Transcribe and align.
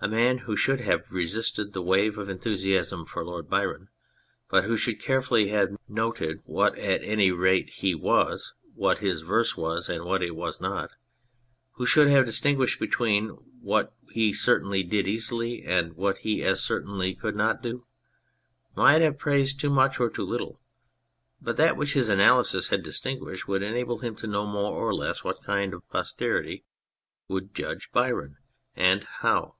A 0.00 0.06
man 0.06 0.38
who 0.38 0.54
should 0.56 0.78
have 0.82 1.10
resisted 1.10 1.72
the 1.72 1.82
wave 1.82 2.18
of 2.18 2.28
enthusiasm 2.28 3.04
for 3.04 3.24
Lord 3.24 3.50
Byron, 3.50 3.88
but 4.48 4.62
who 4.62 4.76
should 4.76 5.00
care 5.00 5.20
fully 5.20 5.48
have 5.48 5.76
noted 5.88 6.40
what 6.44 6.78
at 6.78 7.02
any 7.02 7.32
rate 7.32 7.68
he 7.68 7.96
was, 7.96 8.54
what 8.76 9.00
his 9.00 9.22
verse 9.22 9.56
was 9.56 9.88
and 9.88 10.04
what 10.04 10.22
it 10.22 10.36
was 10.36 10.60
not, 10.60 10.92
who 11.72 11.84
should 11.84 12.06
have 12.06 12.26
dis 12.26 12.38
tinguished 12.40 12.78
between 12.78 13.30
what 13.60 13.92
he 14.12 14.32
certainly 14.32 14.84
did 14.84 15.08
easily 15.08 15.64
and 15.64 15.94
what 15.94 16.18
he 16.18 16.44
as 16.44 16.60
certainly 16.62 17.12
could 17.12 17.34
not 17.34 17.60
do, 17.60 17.84
might 18.76 19.02
have 19.02 19.18
praised 19.18 19.58
too 19.58 19.68
much 19.68 19.98
or 19.98 20.08
too 20.08 20.24
little, 20.24 20.60
but 21.42 21.56
that 21.56 21.76
which 21.76 21.94
his 21.94 22.08
analysis 22.08 22.68
had 22.68 22.84
distinguished 22.84 23.48
would 23.48 23.64
enable 23.64 23.98
him 23.98 24.14
to 24.14 24.28
know 24.28 24.46
more 24.46 24.72
or 24.74 24.94
less 24.94 25.24
what 25.24 25.42
kind 25.42 25.74
of 25.74 25.90
posterity 25.90 26.62
would 27.26 27.52
judge 27.52 27.90
Byron, 27.90 28.36
and 28.76 29.02
how. 29.02 29.56